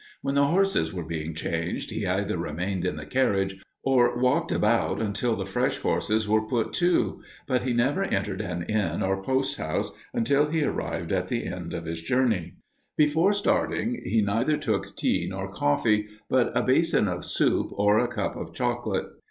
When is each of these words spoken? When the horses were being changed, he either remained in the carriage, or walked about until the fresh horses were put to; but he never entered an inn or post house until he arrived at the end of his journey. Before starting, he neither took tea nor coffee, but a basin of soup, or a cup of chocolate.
When 0.23 0.33
the 0.33 0.47
horses 0.47 0.91
were 0.91 1.03
being 1.05 1.35
changed, 1.35 1.91
he 1.91 2.07
either 2.07 2.35
remained 2.35 2.85
in 2.85 2.95
the 2.95 3.05
carriage, 3.05 3.63
or 3.83 4.17
walked 4.17 4.51
about 4.51 4.99
until 4.99 5.35
the 5.35 5.45
fresh 5.45 5.77
horses 5.77 6.27
were 6.27 6.41
put 6.41 6.73
to; 6.73 7.21
but 7.45 7.61
he 7.61 7.71
never 7.73 8.03
entered 8.05 8.41
an 8.41 8.63
inn 8.63 9.03
or 9.03 9.21
post 9.21 9.57
house 9.57 9.91
until 10.11 10.47
he 10.47 10.63
arrived 10.63 11.11
at 11.11 11.27
the 11.27 11.45
end 11.45 11.75
of 11.75 11.85
his 11.85 12.01
journey. 12.01 12.55
Before 12.97 13.31
starting, 13.31 14.01
he 14.03 14.23
neither 14.23 14.57
took 14.57 14.87
tea 14.97 15.27
nor 15.29 15.53
coffee, 15.53 16.07
but 16.27 16.51
a 16.57 16.63
basin 16.63 17.07
of 17.07 17.23
soup, 17.23 17.67
or 17.73 17.99
a 17.99 18.07
cup 18.07 18.35
of 18.35 18.55
chocolate. 18.55 19.05